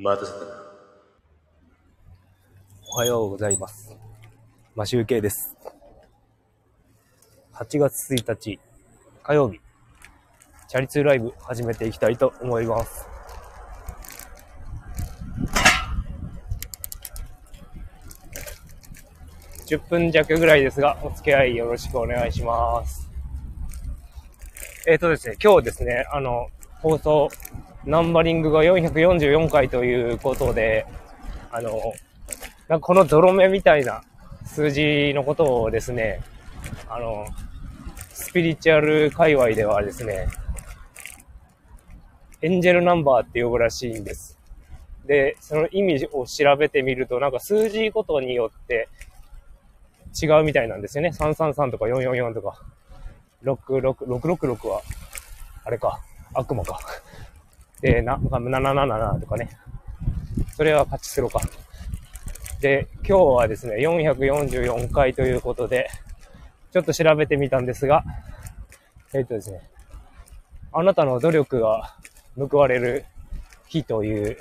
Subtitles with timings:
[0.00, 0.44] 待たせたな。
[2.92, 3.96] おはようございます。
[4.76, 5.56] マシュウケイです。
[7.52, 8.60] 8月1日
[9.24, 9.58] 火曜日、
[10.68, 13.08] チャリ通ライブ始めていきたいと思います。
[19.66, 23.10] 10分弱ぐらいですが、お付き合いよろしくお願いします。
[24.86, 26.50] えっ、とですね、今日ですね、あの、
[26.82, 27.28] 放送、
[27.84, 30.86] ナンバリングが444回ということで、
[31.50, 31.70] あの、
[32.68, 34.02] なんかこのゾロ目みたいな
[34.44, 36.20] 数字のことをですね、
[36.88, 37.26] あの、
[38.10, 40.28] スピリチュアル界隈ではですね、
[42.42, 44.38] エンジェルナンバーって呼ぶらしいんです。
[45.06, 48.88] で、その意味を調べてみると、なんか数字ごとによって
[50.20, 51.10] 違うみたいなんですよね。
[51.10, 52.60] 333とか444とか、
[53.44, 54.82] 666、666は、
[55.64, 56.00] あれか、
[56.34, 56.78] 悪魔か。
[57.80, 59.50] で、な、777とかね。
[60.56, 61.40] それはパチスロか。
[62.60, 65.88] で、今日はですね、444回ということで、
[66.72, 68.04] ちょっと調べてみたんですが、
[69.14, 69.60] えっ、とですね、
[70.72, 71.96] あなたの努力が
[72.36, 73.04] 報われる
[73.68, 74.36] 日という、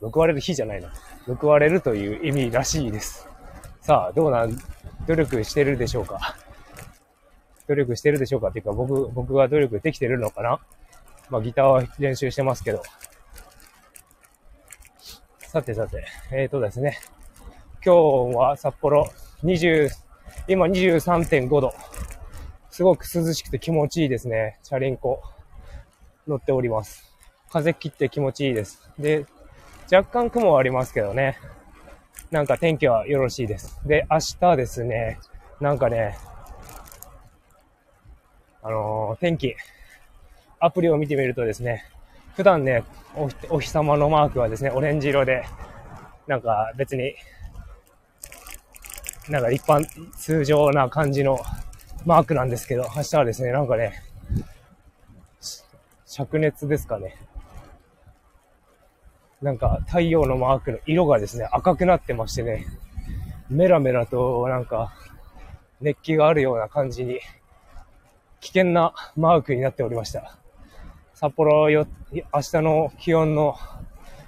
[0.00, 0.92] 報われる日じゃないな。
[1.40, 3.28] 報われるという意味らしいです。
[3.80, 4.58] さあ、どうなん、
[5.06, 6.36] 努力してるでしょうか
[7.68, 10.58] 努力してるでしょうかっていうか、僕、僕が努力できてるのかな
[11.34, 12.80] まあ、ギターは練習してますけど。
[15.40, 17.00] さてさて、えーとですね。
[17.84, 19.10] 今日は札幌
[19.42, 19.90] 20、
[20.46, 21.74] 今23.5度。
[22.70, 24.60] すごく涼しくて気持ちいいですね。
[24.62, 25.24] チャリンコ
[26.28, 27.12] 乗っております。
[27.50, 28.88] 風切って気持ちいいです。
[28.96, 29.26] で、
[29.92, 31.36] 若干雲はありますけどね。
[32.30, 33.80] なんか天気はよろしいです。
[33.84, 35.18] で、明日ですね、
[35.60, 36.16] なんかね、
[38.62, 39.56] あのー天気、
[40.64, 41.84] アプリを見てみるとですね、
[42.36, 42.84] 普段ね、
[43.14, 45.44] お日お日様のマークはですね、オレンジ色で、
[46.26, 47.14] なんか別に、
[49.28, 49.84] なんか一般、
[50.16, 51.38] 通常な感じの
[52.06, 54.02] マークなんですけど、明日はですね、なんかね、
[56.06, 57.14] 灼熱ですかね。
[59.42, 62.64] なんか太陽のマークの色がですね、赤くなってましてね、
[63.50, 64.94] メラメラとなんか
[65.82, 67.20] 熱気があるような感じに、
[68.40, 70.38] 危険なマークになっておりました。
[71.24, 73.56] 札幌よ、明日の気温の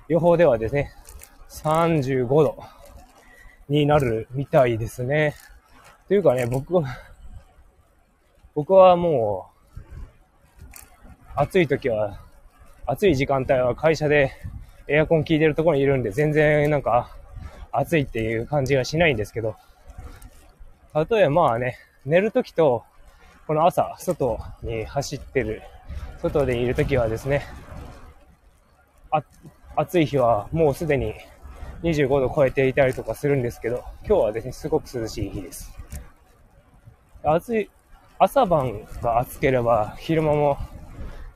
[0.08, 0.92] 予報ではですね、
[1.50, 2.56] 35度
[3.68, 5.34] になるみたいですね。
[6.08, 6.86] というかね、僕は、
[8.54, 9.80] 僕はもう、
[11.34, 12.18] 暑い時は、
[12.86, 14.32] 暑い時間帯は会社で
[14.88, 17.14] エアコン効いてるところにいるんで、全然なんか
[17.72, 19.54] 暑いっていう感じがしないんですけど、
[20.94, 22.84] 例えばまあね、寝る時と、
[23.46, 25.60] この朝、外に走ってる、
[26.22, 27.46] 外でいるときはですね、
[29.76, 31.14] 暑い日はもうすでに
[31.82, 35.72] 25度超えていたりとかするんですけど、今日はですね、すごく涼しい日です。
[37.22, 37.70] 暑い、
[38.18, 40.58] 朝晩が暑ければ、昼間も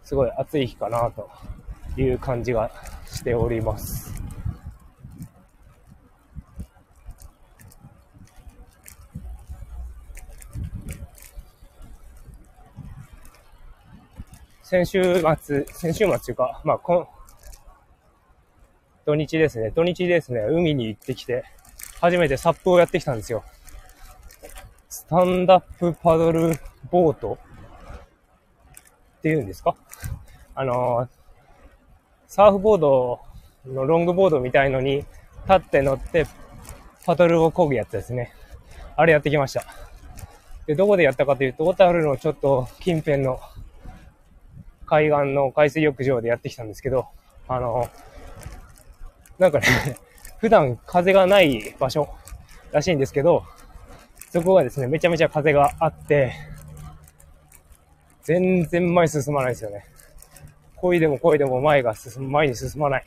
[0.02, 1.30] すごい暑い日かなと
[1.96, 2.70] いう感じが
[3.06, 4.19] しております。
[14.70, 17.06] 先週末、先週末というか、まあ、こん、
[19.04, 19.72] 土日ですね。
[19.74, 21.42] 土日ですね、海に行ってきて、
[22.00, 23.42] 初めてサップをやってきたんですよ。
[24.88, 26.52] スタンダップパドル
[26.88, 27.36] ボート
[29.18, 29.74] っていうんですか？
[30.54, 31.08] あの、
[32.28, 33.18] サーフボード
[33.66, 35.06] のロングボードみたいのに立
[35.52, 36.28] って乗って
[37.04, 38.32] パドルを漕ぐやつですね。
[38.94, 39.64] あれやってきました。
[40.68, 43.40] で、どこでやったかというと、小樽のちょっと近辺の
[44.90, 47.06] 海岸の海水浴場でやってきたんですけど、
[47.46, 47.88] あの、
[49.38, 49.66] なんかね、
[50.38, 52.12] 普段風がない場所
[52.72, 53.44] らしいんですけど、
[54.30, 56.32] そこがですね、めちゃめちゃ風があって、
[58.24, 59.86] 全然前進まないですよね。
[60.76, 63.04] 漕いでも漕いでも前が進む、前に進まない。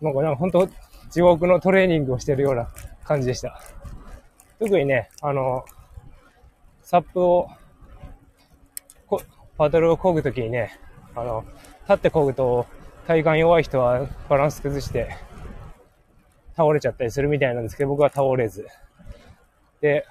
[0.00, 0.68] なんか、なんか本当
[1.10, 2.68] 地獄のトレーニングをしてるような
[3.02, 3.60] 感じでした。
[4.60, 5.64] 特にね、あの、
[6.82, 7.50] サップを
[9.60, 10.80] パドルを漕ぐときにね、
[11.14, 11.44] あの、
[11.82, 12.64] 立って漕ぐと、
[13.06, 15.14] 体幹弱い人はバランス崩して、
[16.56, 18.66] 倒れちゃったりするみたいなんですけど、僕は倒れず。
[19.82, 20.06] で、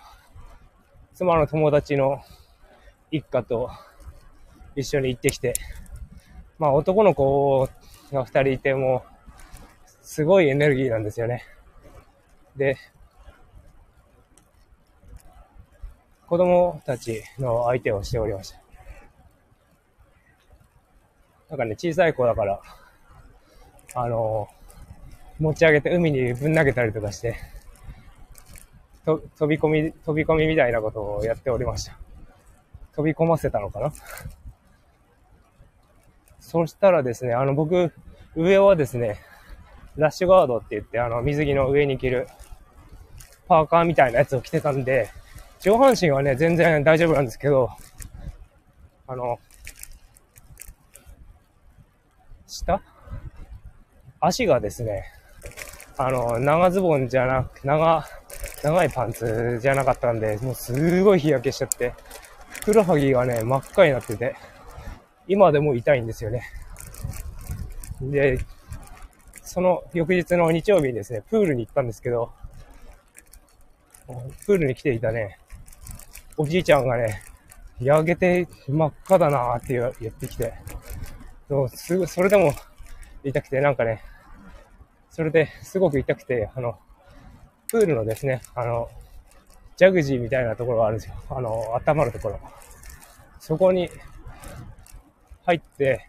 [1.16, 2.22] 妻の友達の
[3.10, 3.72] 一家と
[4.76, 5.56] 一緒に行ってきて、
[6.60, 7.68] まあ男の子
[8.14, 9.04] が二人いても、
[10.04, 11.44] すごいエネルギーなんですよね。
[12.56, 12.78] で、
[16.28, 18.69] 子供たちの相手をしておりました。
[21.50, 22.62] なんかね、小さい子だから、
[23.96, 24.48] あの、
[25.40, 27.38] 持ち上げて海にぶん投げたりとかして、
[29.06, 31.98] と飛び込み、飛び込みみたいなことをやっておりました。
[32.96, 33.92] 飛び込ませたのかな？
[36.40, 37.94] そしたらですね、あの僕、
[38.36, 39.20] 上はですね、
[39.96, 42.28] ラッシュガードって言って、あの水着の上に着る
[43.48, 45.10] パーカーみたいなやつを着てたんで、
[45.60, 47.70] 上半身はね、全然大丈夫なんですけど、
[49.08, 49.40] あの、
[52.50, 52.82] 下
[54.20, 55.06] 足がですね、
[55.98, 58.04] あの、長ズボンじゃなく、長、
[58.64, 61.94] 長いパンツじゃなかったんで、もうすごい日焼けしちゃって、
[62.50, 64.36] ふくらはぎがね、真っ赤になってて、
[65.28, 66.42] 今でも痛いんですよね。
[68.02, 68.40] で、
[69.44, 72.32] その翌日の日曜日にですね、プールに行ったんですけど、
[74.48, 75.38] プールに来ていたね、
[76.36, 77.22] おじいちゃんがね、
[77.80, 80.54] 焼けて真っ赤だなーって言ってきて、
[81.50, 82.54] そうすぐ、それでも
[83.24, 84.04] 痛くて、なんかね、
[85.10, 86.78] それですごく痛くて、あの、
[87.68, 88.88] プールのですね、あの、
[89.76, 91.16] ジャグジーみたいなところがあるんですよ。
[91.32, 92.40] あの、温まるところ。
[93.40, 93.90] そこに
[95.44, 96.08] 入って、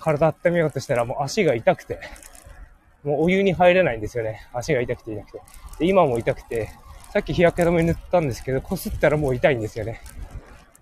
[0.00, 2.00] 体温めようとしたらもう足が痛くて、
[3.04, 4.48] もうお湯に入れないんですよね。
[4.54, 5.40] 足が痛くて痛くて。
[5.80, 6.70] で、今も痛くて、
[7.10, 10.00] さっき日焼け止め塗ったんですけど、こすったらもう痛いんですよね。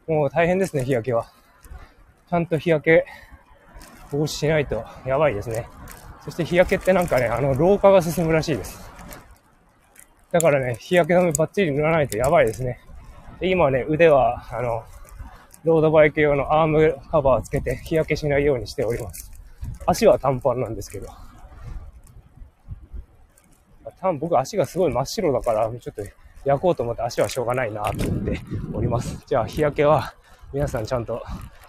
[0.07, 1.33] もう大変ですね、日焼けは。
[2.29, 3.05] ちゃんと日焼け
[4.11, 5.69] 防止しないとやばいですね。
[6.25, 8.91] そして日焼けってなんかね、あの、老化が進むらしいです。
[10.31, 12.81] だからね、日焼け止めバッチリ塗らないとやばいですね。
[13.41, 14.85] で今ね、腕は、あの、
[15.65, 19.31] ロードバイク用のアームカバーつけて日焼けしないようにしております。
[19.87, 21.09] 足は短パンなんですけど。
[24.01, 26.03] 多分僕足がすごい真っ白だから、ちょっと
[26.45, 28.41] 焼こうと思って足はしょうがないなと思って
[28.73, 29.23] おります。
[29.27, 30.15] じゃあ日焼けは
[30.53, 31.23] 皆さんちゃんと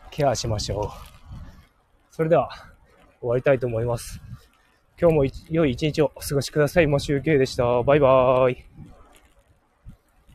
[0.10, 1.21] ケアしましょう。
[2.12, 2.50] それでは
[3.22, 4.22] 終わりたいと思います。
[5.00, 6.88] 今日も良い一日をお過ごしください。
[6.88, 7.82] もしゆけいでした。
[7.84, 8.66] バイバーイ。